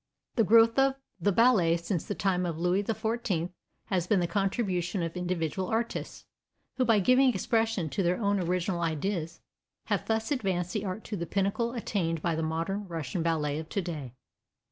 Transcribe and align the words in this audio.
The 0.35 0.43
growth 0.43 0.79
of 0.79 0.95
the 1.19 1.31
ballet 1.31 1.77
since 1.77 2.05
the 2.05 2.15
time 2.15 2.43
of 2.43 2.57
Louis 2.57 2.81
XIV 2.83 3.51
has 3.85 4.07
been 4.07 4.19
the 4.19 4.25
contribution 4.25 5.03
of 5.03 5.15
individual 5.15 5.67
artists, 5.67 6.25
who 6.77 6.85
by 6.85 6.97
giving 6.99 7.29
expression 7.31 7.87
to 7.89 8.01
their 8.01 8.19
own 8.19 8.39
original 8.39 8.81
ideas 8.81 9.41
have 9.93 10.07
thus 10.07 10.31
advanced 10.31 10.73
the 10.73 10.85
art 10.85 11.03
to 11.03 11.15
the 11.15 11.27
pinnacle 11.27 11.73
attained 11.73 12.19
by 12.23 12.33
the 12.35 12.41
modern 12.41 12.87
Russian 12.87 13.21
ballet 13.21 13.59
of 13.59 13.69
today. 13.69 14.15